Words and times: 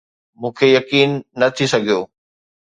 مون 0.39 0.51
کي 0.57 0.67
به 0.71 0.75
يقين 0.77 1.11
نه 1.39 1.47
ٿي 1.55 1.65
سگهيو 1.73 2.01